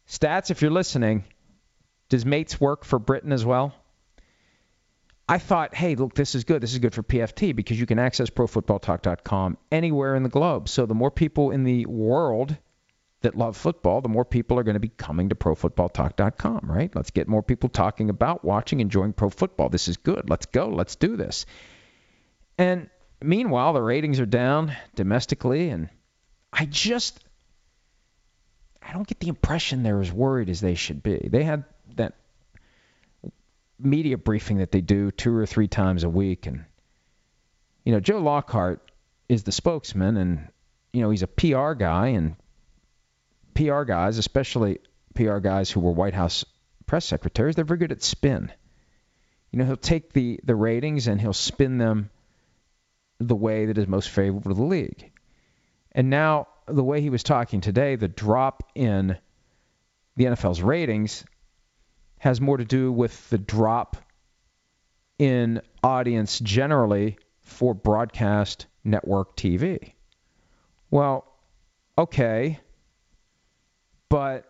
[0.08, 0.50] stats.
[0.50, 1.24] If you're listening,
[2.08, 3.72] does mates work for Britain as well?
[5.28, 6.62] I thought, hey, look, this is good.
[6.62, 10.68] This is good for PFT because you can access ProFootballTalk.com anywhere in the globe.
[10.68, 12.56] So the more people in the world
[13.22, 16.94] that love football, the more people are going to be coming to ProFootballTalk.com, right?
[16.94, 19.68] Let's get more people talking about, watching, enjoying pro football.
[19.68, 20.28] This is good.
[20.28, 20.68] Let's go.
[20.68, 21.46] Let's do this.
[22.58, 22.90] And
[23.22, 25.88] meanwhile, the ratings are down domestically, and
[26.52, 27.20] I just
[28.82, 31.28] I don't get the impression they're as worried as they should be.
[31.30, 31.64] They had
[33.84, 36.64] media briefing that they do two or three times a week, and
[37.84, 38.90] you know Joe Lockhart
[39.28, 40.48] is the spokesman, and
[40.92, 42.36] you know he's a PR guy, and
[43.54, 44.78] PR guys, especially
[45.14, 46.44] PR guys who were White House
[46.86, 48.52] press secretaries, they're very good at spin.
[49.50, 52.10] You know, he'll take the, the ratings and he'll spin them
[53.18, 55.10] the way that is most favorable to the league.
[55.92, 59.18] And now, the way he was talking today, the drop in
[60.16, 61.24] the NFL's ratings
[62.22, 63.96] has more to do with the drop
[65.18, 69.94] in audience generally for broadcast network TV.
[70.88, 71.26] Well,
[71.98, 72.60] okay,
[74.08, 74.44] but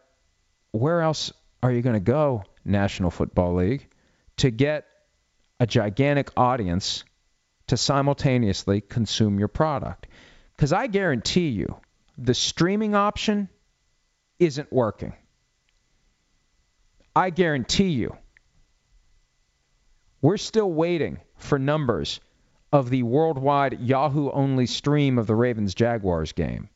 [0.72, 1.32] where else
[1.62, 3.88] are you going to go, National Football League,
[4.36, 4.84] to get
[5.58, 7.04] a gigantic audience
[7.68, 10.08] to simultaneously consume your product?
[10.54, 11.80] Because I guarantee you,
[12.18, 13.48] the streaming option
[14.38, 15.14] isn't working.
[17.14, 18.16] I guarantee you,
[20.22, 22.20] we're still waiting for numbers
[22.72, 26.70] of the worldwide Yahoo only stream of the Ravens Jaguars game.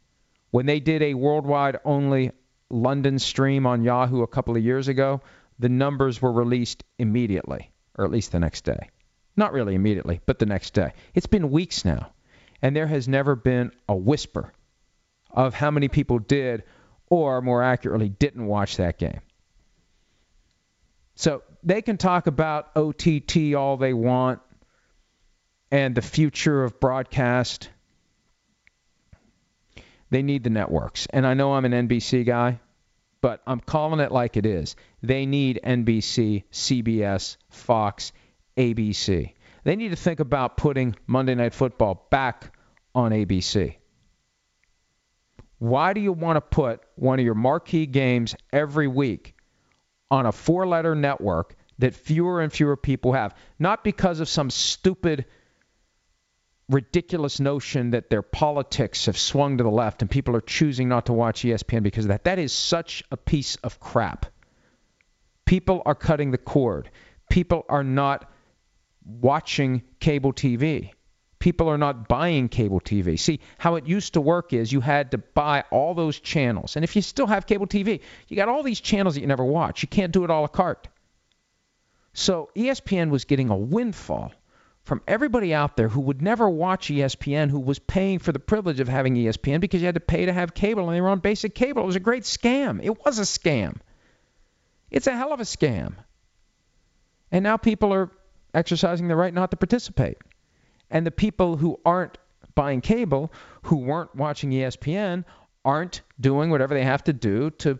[0.50, 2.32] When they did a worldwide only
[2.68, 5.22] London stream on Yahoo a couple of years ago,
[5.58, 8.90] the numbers were released immediately, or at least the next day.
[9.36, 10.92] Not really immediately, but the next day.
[11.14, 12.12] It's been weeks now,
[12.60, 14.52] and there has never been a whisper
[15.30, 16.64] of how many people did,
[17.08, 19.20] or more accurately, didn't watch that game.
[21.16, 24.40] So they can talk about OTT all they want
[25.70, 27.70] and the future of broadcast
[30.10, 31.06] they need the networks.
[31.10, 32.60] And I know I'm an NBC guy,
[33.20, 34.76] but I'm calling it like it is.
[35.02, 38.12] They need NBC, CBS, Fox,
[38.56, 39.32] ABC.
[39.64, 42.56] They need to think about putting Monday Night Football back
[42.94, 43.76] on ABC.
[45.58, 49.35] Why do you want to put one of your marquee games every week
[50.10, 53.34] on a four letter network that fewer and fewer people have?
[53.58, 55.26] Not because of some stupid
[56.68, 61.06] ridiculous notion that their politics have swung to the left and people are choosing not
[61.06, 62.24] to watch ESPN because of that.
[62.24, 64.26] That is such a piece of crap.
[65.44, 66.90] People are cutting the cord.
[67.30, 68.30] People are not
[69.04, 70.90] watching cable TV.
[71.38, 73.18] People are not buying cable TV.
[73.18, 76.76] See, how it used to work is you had to buy all those channels.
[76.76, 79.44] And if you still have cable TV, you got all these channels that you never
[79.44, 79.82] watch.
[79.82, 80.88] You can't do it all a la carte.
[82.14, 84.32] So ESPN was getting a windfall
[84.82, 88.80] from everybody out there who would never watch ESPN, who was paying for the privilege
[88.80, 91.18] of having ESPN because you had to pay to have cable and they were on
[91.18, 91.82] basic cable.
[91.82, 92.80] It was a great scam.
[92.82, 93.78] It was a scam.
[94.90, 95.94] It's a hell of a scam.
[97.32, 98.10] And now people are
[98.54, 100.18] exercising the right not to participate.
[100.90, 102.18] And the people who aren't
[102.54, 105.24] buying cable, who weren't watching ESPN,
[105.64, 107.78] aren't doing whatever they have to do to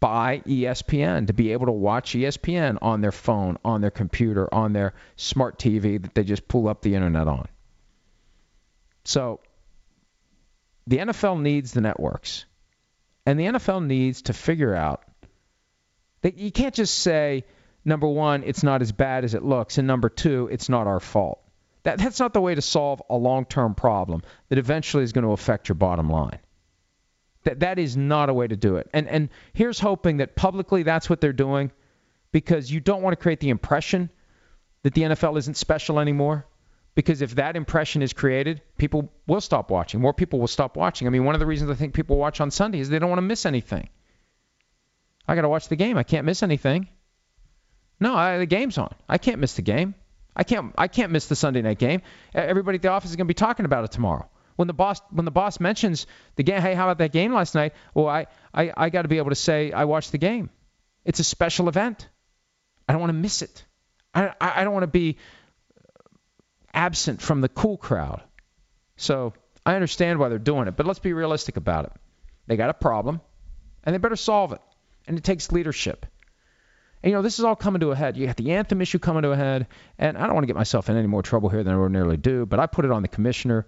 [0.00, 4.72] buy ESPN to be able to watch ESPN on their phone, on their computer, on
[4.72, 7.46] their smart TV that they just pull up the internet on.
[9.04, 9.40] So
[10.86, 12.46] the NFL needs the networks.
[13.26, 15.02] And the NFL needs to figure out
[16.20, 17.44] that you can't just say,
[17.84, 21.00] number one, it's not as bad as it looks, and number two, it's not our
[21.00, 21.43] fault.
[21.84, 25.24] That, that's not the way to solve a long term problem that eventually is going
[25.24, 26.40] to affect your bottom line.
[27.44, 28.88] That that is not a way to do it.
[28.92, 31.70] And and here's hoping that publicly that's what they're doing
[32.32, 34.10] because you don't want to create the impression
[34.82, 36.46] that the NFL isn't special anymore.
[36.94, 40.00] Because if that impression is created, people will stop watching.
[40.00, 41.08] More people will stop watching.
[41.08, 43.08] I mean, one of the reasons I think people watch on Sunday is they don't
[43.10, 43.88] want to miss anything.
[45.26, 45.98] I got to watch the game.
[45.98, 46.86] I can't miss anything.
[47.98, 48.94] No, I, the game's on.
[49.08, 49.96] I can't miss the game.
[50.36, 52.02] I can't I can't miss the Sunday night game.
[52.34, 54.28] Everybody at the office is going to be talking about it tomorrow.
[54.56, 57.54] When the boss when the boss mentions the game, hey, how about that game last
[57.54, 57.74] night?
[57.92, 60.50] Well, I I, I got to be able to say I watched the game.
[61.04, 62.08] It's a special event.
[62.88, 63.64] I don't want to miss it.
[64.14, 65.18] I I don't want to be
[66.72, 68.22] absent from the cool crowd.
[68.96, 69.32] So
[69.66, 71.92] I understand why they're doing it, but let's be realistic about it.
[72.46, 73.20] They got a problem,
[73.82, 74.60] and they better solve it.
[75.06, 76.06] And it takes leadership.
[77.04, 78.16] And, you know, this is all coming to a head.
[78.16, 79.66] You got the anthem issue coming to a head,
[79.98, 82.16] and I don't want to get myself in any more trouble here than I ordinarily
[82.16, 83.66] do, but I put it on the commissioner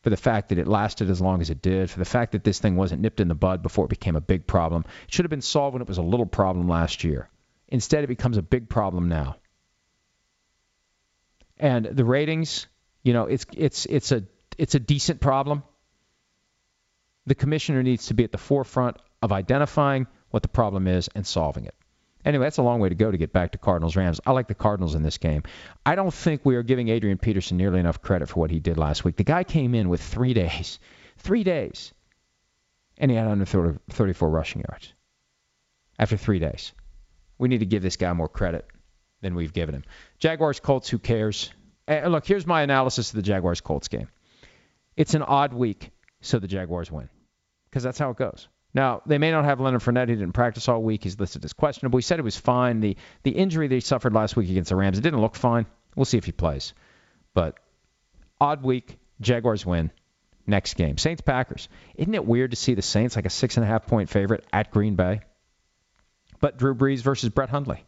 [0.00, 2.44] for the fact that it lasted as long as it did, for the fact that
[2.44, 4.86] this thing wasn't nipped in the bud before it became a big problem.
[5.06, 7.28] It should have been solved when it was a little problem last year.
[7.68, 9.36] Instead, it becomes a big problem now.
[11.58, 12.68] And the ratings,
[13.02, 14.24] you know, it's it's it's a
[14.56, 15.62] it's a decent problem.
[17.26, 21.26] The commissioner needs to be at the forefront of identifying what the problem is and
[21.26, 21.74] solving it.
[22.24, 24.20] Anyway, that's a long way to go to get back to Cardinals Rams.
[24.24, 25.42] I like the Cardinals in this game.
[25.84, 28.78] I don't think we are giving Adrian Peterson nearly enough credit for what he did
[28.78, 29.16] last week.
[29.16, 30.78] The guy came in with three days,
[31.18, 31.92] three days,
[32.98, 34.92] and he had under 30, 34 rushing yards
[35.98, 36.72] after three days.
[37.38, 38.66] We need to give this guy more credit
[39.20, 39.84] than we've given him.
[40.18, 41.50] Jaguars Colts, who cares?
[41.88, 44.08] Uh, look, here's my analysis of the Jaguars Colts game.
[44.96, 47.08] It's an odd week, so the Jaguars win
[47.68, 48.48] because that's how it goes.
[48.74, 50.08] Now, they may not have Leonard Fournette.
[50.08, 51.04] He didn't practice all week.
[51.04, 51.98] He's listed as questionable.
[51.98, 52.80] He said it was fine.
[52.80, 55.66] The the injury that he suffered last week against the Rams, it didn't look fine.
[55.94, 56.72] We'll see if he plays.
[57.34, 57.58] But
[58.40, 59.90] odd week, Jaguars win.
[60.44, 61.68] Next game, Saints Packers.
[61.94, 64.44] Isn't it weird to see the Saints like a six and a half point favorite
[64.52, 65.20] at Green Bay?
[66.40, 67.84] But Drew Brees versus Brett Hundley.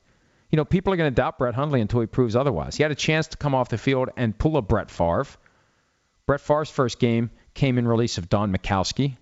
[0.50, 2.76] You know, people are going to doubt Brett Hundley until he proves otherwise.
[2.76, 5.26] He had a chance to come off the field and pull a Brett Favre.
[6.26, 9.16] Brett Favre's first game came in release of Don Majkowski.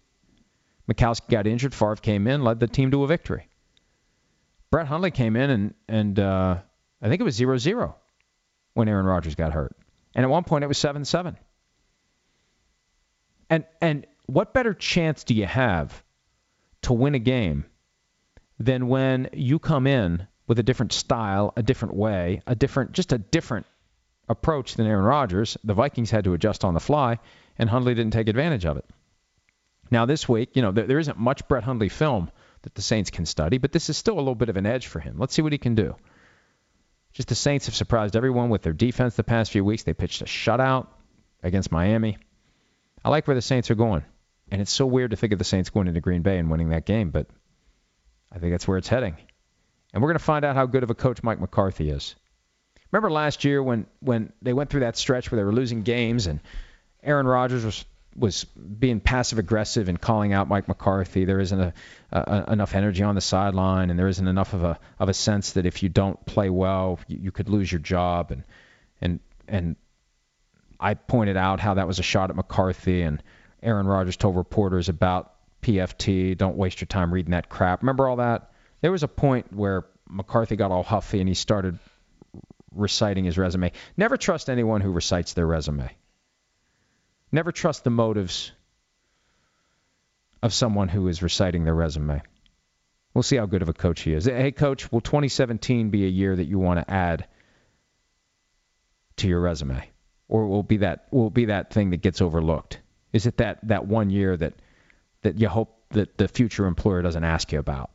[0.91, 1.75] Majkowski got injured.
[1.75, 3.49] Favre came in, led the team to a victory.
[4.71, 6.59] Brett Hundley came in and and uh,
[7.01, 7.95] I think it was 0-0
[8.75, 9.77] when Aaron Rodgers got hurt,
[10.15, 11.37] and at one point it was 7-7.
[13.51, 16.03] And and what better chance do you have
[16.83, 17.67] to win a game
[18.59, 23.13] than when you come in with a different style, a different way, a different just
[23.13, 23.67] a different
[24.29, 25.59] approach than Aaron Rodgers?
[25.65, 27.19] The Vikings had to adjust on the fly,
[27.59, 28.87] and Hundley didn't take advantage of it.
[29.93, 32.31] Now, this week, you know, there, there isn't much Brett Hundley film
[32.63, 34.87] that the Saints can study, but this is still a little bit of an edge
[34.87, 35.19] for him.
[35.19, 35.97] Let's see what he can do.
[37.13, 39.83] Just the Saints have surprised everyone with their defense the past few weeks.
[39.83, 40.87] They pitched a shutout
[41.43, 42.17] against Miami.
[43.05, 44.03] I like where the Saints are going.
[44.51, 46.71] And it's so weird to think of the Saints going into Green Bay and winning
[46.71, 47.27] that game, but
[48.35, 49.19] I think that's where it's heading.
[49.93, 52.15] And we're going to find out how good of a coach Mike McCarthy is.
[52.91, 56.29] Remember last year when, when they went through that stretch where they were losing games
[56.29, 56.41] and
[57.03, 57.85] Aaron Rodgers was
[58.17, 61.25] was being passive aggressive and calling out Mike McCarthy.
[61.25, 61.73] There isn't a,
[62.13, 65.53] a, enough energy on the sideline, and there isn't enough of a of a sense
[65.53, 68.31] that if you don't play well, you, you could lose your job.
[68.31, 68.45] And
[69.01, 69.77] and and
[70.79, 73.23] I pointed out how that was a shot at McCarthy, and
[73.63, 76.37] Aaron Rodgers told reporters about PFT.
[76.37, 77.83] Don't waste your time reading that crap.
[77.83, 78.51] Remember all that?
[78.81, 81.79] There was a point where McCarthy got all huffy and he started
[82.75, 83.73] reciting his resume.
[83.97, 85.91] Never trust anyone who recites their resume.
[87.33, 88.53] Never trust the motives
[90.43, 92.23] of someone who is reciting their resume.
[93.15, 94.27] We'll see how good of a coach he is.
[94.27, 97.27] Hey, coach, will 2017 be a year that you want to add
[99.17, 99.89] to your resume,
[100.29, 102.81] or will be that will be that thing that gets overlooked?
[103.13, 104.55] Is it that that one year that
[105.23, 107.91] that you hope that the future employer doesn't ask you about?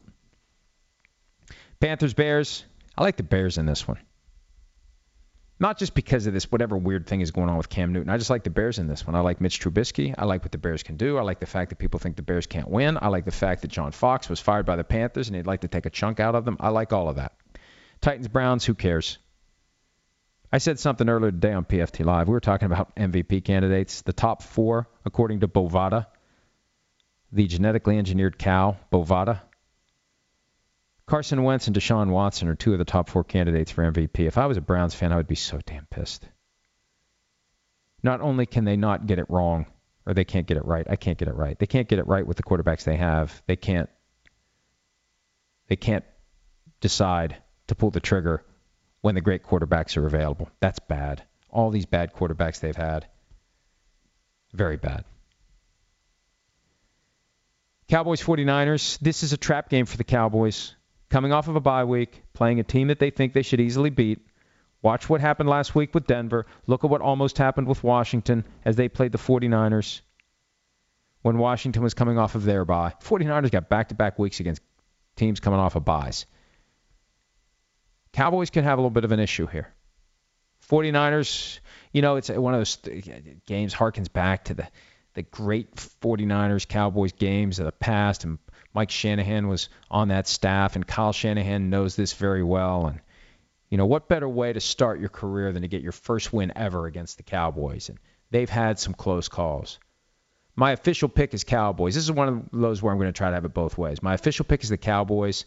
[1.79, 2.63] Panthers Bears.
[2.97, 3.99] I like the Bears in this one.
[5.59, 8.09] Not just because of this whatever weird thing is going on with Cam Newton.
[8.09, 9.15] I just like the Bears in this one.
[9.15, 10.13] I like Mitch Trubisky.
[10.15, 11.17] I like what the Bears can do.
[11.17, 12.97] I like the fact that people think the Bears can't win.
[13.01, 15.61] I like the fact that John Fox was fired by the Panthers and he'd like
[15.61, 16.57] to take a chunk out of them.
[16.59, 17.33] I like all of that.
[18.01, 19.17] Titans Browns, who cares?
[20.51, 22.27] I said something earlier today on PFT Live.
[22.27, 24.03] We were talking about MVP candidates.
[24.03, 26.05] The top four, according to Bovada,
[27.31, 29.41] the genetically engineered cow, Bovada,
[31.07, 34.27] Carson Wentz and Deshaun Watson are two of the top four candidates for MVP.
[34.27, 36.27] If I was a Browns fan, I would be so damn pissed.
[38.03, 39.67] Not only can they not get it wrong,
[40.05, 40.85] or they can't get it right.
[40.89, 41.57] I can't get it right.
[41.57, 43.41] They can't get it right with the quarterbacks they have.
[43.47, 43.89] They can't.
[45.69, 46.05] They can't
[46.81, 47.37] decide
[47.67, 48.43] to pull the trigger
[49.01, 50.49] when the great quarterbacks are available.
[50.59, 51.23] That's bad.
[51.49, 53.07] All these bad quarterbacks they've had,
[54.53, 55.05] very bad.
[57.87, 58.99] Cowboys 49ers.
[58.99, 60.75] This is a trap game for the Cowboys
[61.09, 63.89] coming off of a bye week, playing a team that they think they should easily
[63.89, 64.19] beat.
[64.81, 66.45] Watch what happened last week with Denver.
[66.67, 70.01] Look at what almost happened with Washington as they played the 49ers
[71.21, 72.93] when Washington was coming off of their bye.
[73.03, 74.61] 49ers got back to back weeks against
[75.15, 76.25] teams coming off of byes.
[78.13, 79.73] Cowboys can have a little bit of an issue here.
[80.69, 81.59] 49ers,
[81.91, 82.77] you know, it's one of those
[83.45, 84.67] games harkens back to the
[85.13, 88.37] the great 49ers Cowboys games of the past and
[88.77, 92.99] Mike Shanahan was on that staff and Kyle Shanahan knows this very well and
[93.71, 96.53] you know, what better way to start your career than to get your first win
[96.55, 97.89] ever against the Cowboys?
[97.89, 97.97] And
[98.29, 99.79] they've had some close calls.
[100.55, 101.95] My official pick is Cowboys.
[101.95, 104.03] This is one of those where I'm going to try to have it both ways.
[104.03, 105.45] My official pick is the Cowboys.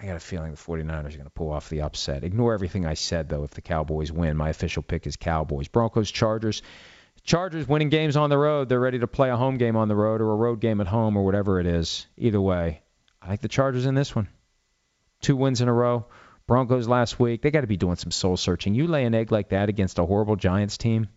[0.00, 2.24] I got a feeling the 49ers are going to pull off the upset.
[2.24, 4.36] Ignore everything I said, though, if the Cowboys win.
[4.36, 5.68] My official pick is Cowboys.
[5.68, 6.64] Broncos, Chargers.
[7.26, 8.68] Chargers winning games on the road.
[8.68, 10.86] They're ready to play a home game on the road or a road game at
[10.86, 12.06] home or whatever it is.
[12.16, 12.82] Either way,
[13.20, 14.28] I like the Chargers in this one.
[15.20, 16.06] Two wins in a row.
[16.46, 17.42] Broncos last week.
[17.42, 18.76] They got to be doing some soul searching.
[18.76, 21.08] You lay an egg like that against a horrible Giants team.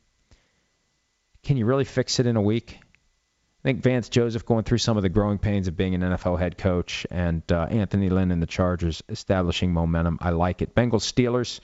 [1.43, 2.80] Can you really fix it in a week?
[2.82, 6.39] I think Vance Joseph going through some of the growing pains of being an NFL
[6.39, 10.18] head coach, and uh, Anthony Lynn and the Chargers establishing momentum.
[10.22, 10.74] I like it.
[10.74, 11.60] Bengals Steelers.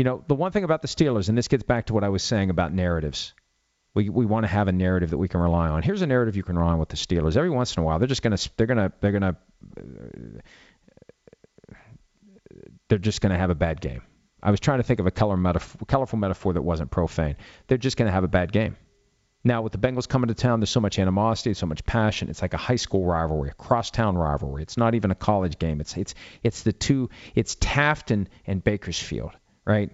[0.00, 2.08] You know, the one thing about the Steelers, and this gets back to what I
[2.08, 3.34] was saying about narratives.
[3.92, 5.82] We we want to have a narrative that we can rely on.
[5.82, 7.36] Here's a narrative you can rely on with the Steelers.
[7.36, 9.36] Every once in a while, they're just gonna they're gonna they're gonna
[12.88, 14.00] they're just gonna have a bad game.
[14.42, 17.36] I was trying to think of a color metaphor, colorful metaphor that wasn't profane.
[17.66, 18.78] They're just gonna have a bad game.
[19.44, 22.30] Now, with the Bengals coming to town, there's so much animosity, so much passion.
[22.30, 24.62] It's like a high school rivalry, a crosstown rivalry.
[24.62, 25.78] It's not even a college game.
[25.82, 27.10] It's it's it's the two.
[27.34, 29.32] It's Taft and, and Bakersfield,
[29.70, 29.90] right?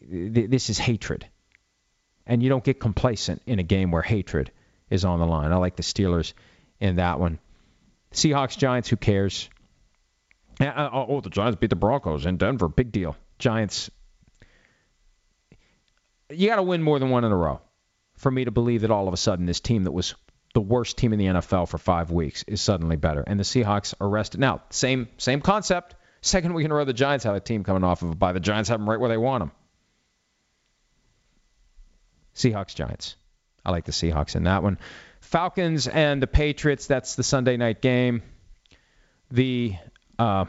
[0.00, 1.26] This is hatred,
[2.26, 4.50] and you don't get complacent in a game where hatred
[4.90, 5.52] is on the line.
[5.52, 6.34] I like the Steelers
[6.80, 7.38] in that one.
[8.12, 8.88] Seahawks, Giants.
[8.88, 9.48] Who cares?
[10.60, 12.68] Uh, oh, the Giants beat the Broncos in Denver.
[12.68, 13.16] Big deal.
[13.38, 13.90] Giants.
[16.30, 17.60] You got to win more than one in a row
[18.16, 20.14] for me to believe that all of a sudden this team that was
[20.54, 23.24] the worst team in the NFL for five weeks is suddenly better.
[23.26, 24.40] And the Seahawks are rested.
[24.40, 25.96] Now, same same concept.
[26.24, 28.32] Second week in a row, the Giants have a team coming off of a bye.
[28.32, 29.52] The Giants have them right where they want them.
[32.34, 33.16] Seahawks, Giants.
[33.62, 34.78] I like the Seahawks in that one.
[35.20, 36.86] Falcons and the Patriots.
[36.86, 38.22] That's the Sunday night game.
[39.32, 39.74] The
[40.18, 40.46] uh,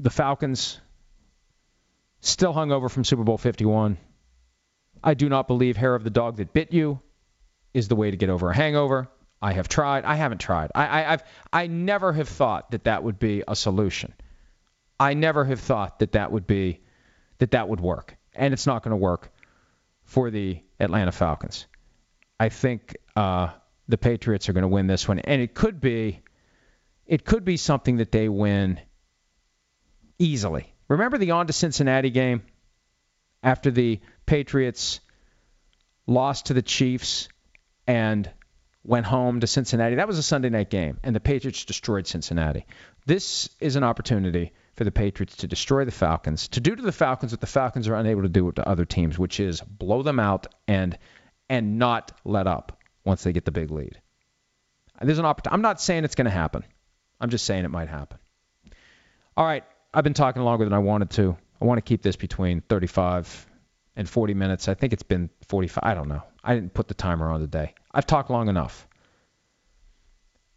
[0.00, 0.80] the Falcons
[2.20, 3.98] still hung over from Super Bowl 51.
[5.04, 7.00] I do not believe hair of the dog that bit you
[7.72, 9.08] is the way to get over a hangover.
[9.40, 10.04] I have tried.
[10.04, 10.72] I haven't tried.
[10.74, 11.22] I, I, I've
[11.52, 14.12] I never have thought that that would be a solution.
[15.00, 16.80] I never have thought that that would be
[17.38, 19.32] that that would work, and it's not going to work
[20.04, 21.66] for the Atlanta Falcons.
[22.40, 23.48] I think uh,
[23.88, 26.22] the Patriots are going to win this one, and it could be
[27.06, 28.80] it could be something that they win
[30.18, 30.74] easily.
[30.88, 32.42] Remember the on to Cincinnati game
[33.42, 35.00] after the Patriots
[36.06, 37.28] lost to the Chiefs
[37.86, 38.30] and
[38.88, 39.96] went home to Cincinnati.
[39.96, 42.64] That was a Sunday night game, and the Patriots destroyed Cincinnati.
[43.04, 46.90] This is an opportunity for the Patriots to destroy the Falcons, to do to the
[46.90, 50.18] Falcons what the Falcons are unable to do to other teams, which is blow them
[50.18, 50.98] out and
[51.50, 54.00] and not let up once they get the big lead.
[55.02, 55.54] There's an opportunity.
[55.54, 56.64] I'm not saying it's going to happen.
[57.20, 58.18] I'm just saying it might happen.
[59.36, 61.36] All right, I've been talking longer than I wanted to.
[61.60, 63.46] I want to keep this between 35
[63.96, 64.66] and 40 minutes.
[64.66, 65.84] I think it's been 45.
[65.84, 66.22] I don't know.
[66.42, 67.74] I didn't put the timer on today.
[67.92, 68.86] I've talked long enough.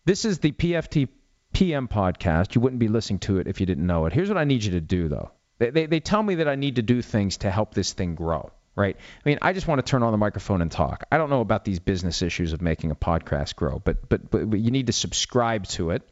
[0.05, 1.09] This is the PFT
[1.53, 2.55] PM podcast.
[2.55, 4.13] You wouldn't be listening to it if you didn't know it.
[4.13, 5.31] Here's what I need you to do, though.
[5.59, 8.15] They, they, they tell me that I need to do things to help this thing
[8.15, 8.95] grow, right?
[8.97, 11.03] I mean, I just want to turn on the microphone and talk.
[11.11, 14.49] I don't know about these business issues of making a podcast grow, but, but, but,
[14.49, 16.07] but you need to subscribe to it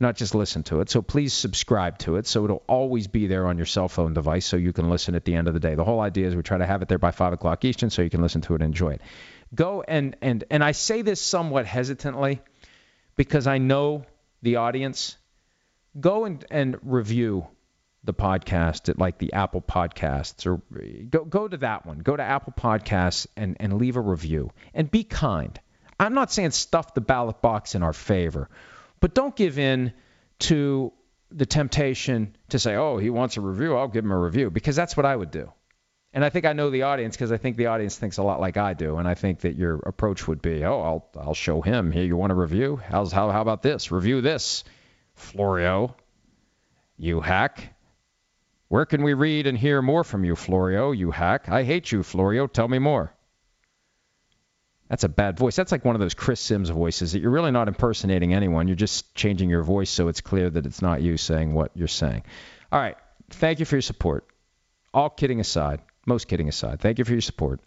[0.00, 0.90] not just listen to it.
[0.90, 4.46] So please subscribe to it so it'll always be there on your cell phone device
[4.46, 5.74] so you can listen at the end of the day.
[5.74, 8.02] The whole idea is we try to have it there by 5 o'clock Eastern so
[8.02, 9.00] you can listen to it and enjoy it.
[9.54, 12.40] Go and, and, and I say this somewhat hesitantly
[13.16, 14.04] because I know
[14.42, 15.16] the audience.
[15.98, 17.46] Go and, and review
[18.04, 20.62] the podcast at like the Apple Podcasts or
[21.10, 21.98] go, go to that one.
[21.98, 25.58] Go to Apple Podcasts and, and leave a review and be kind.
[25.98, 28.48] I'm not saying stuff the ballot box in our favor
[29.00, 29.92] but don't give in
[30.40, 30.92] to
[31.30, 34.76] the temptation to say, oh, he wants a review, I'll give him a review, because
[34.76, 35.52] that's what I would do.
[36.12, 38.40] And I think I know the audience because I think the audience thinks a lot
[38.40, 41.60] like I do, and I think that your approach would be, oh, I'll I'll show
[41.60, 41.92] him.
[41.92, 42.76] Here, you want a review?
[42.76, 43.92] How's how how about this?
[43.92, 44.64] Review this,
[45.14, 45.94] Florio.
[46.96, 47.74] You hack.
[48.68, 50.92] Where can we read and hear more from you, Florio?
[50.92, 51.48] You hack.
[51.48, 52.46] I hate you, Florio.
[52.46, 53.12] Tell me more.
[54.88, 55.54] That's a bad voice.
[55.54, 58.68] That's like one of those Chris Simms voices that you're really not impersonating anyone.
[58.68, 61.88] You're just changing your voice so it's clear that it's not you saying what you're
[61.88, 62.22] saying.
[62.72, 62.96] All right.
[63.30, 64.26] Thank you for your support.
[64.94, 67.60] All kidding aside, most kidding aside, thank you for your support.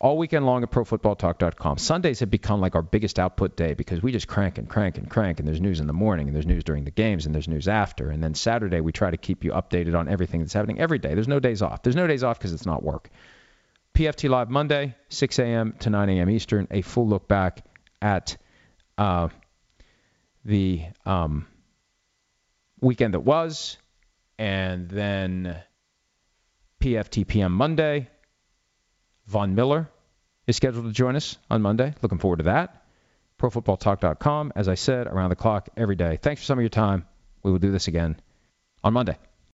[0.00, 1.78] all weekend long at ProFootballTalk.com.
[1.78, 5.08] Sundays have become like our biggest output day because we just crank and crank and
[5.08, 7.48] crank, and there's news in the morning, and there's news during the games, and there's
[7.48, 8.10] news after.
[8.10, 11.14] And then Saturday, we try to keep you updated on everything that's happening every day.
[11.14, 11.82] There's no days off.
[11.82, 13.08] There's no days off because it's not work.
[13.94, 15.74] PFT Live Monday, 6 a.m.
[15.78, 16.28] to 9 a.m.
[16.28, 17.64] Eastern, a full look back
[18.02, 18.36] at
[18.98, 19.28] uh,
[20.44, 21.46] the um,
[22.80, 23.78] weekend that was,
[24.36, 25.62] and then
[26.80, 28.08] PFT PM Monday.
[29.26, 29.88] Von Miller
[30.46, 31.94] is scheduled to join us on Monday.
[32.02, 32.84] Looking forward to that.
[33.40, 36.18] ProFootballTalk.com, as I said, around the clock every day.
[36.20, 37.06] Thanks for some of your time.
[37.42, 38.20] We will do this again
[38.82, 39.16] on Monday.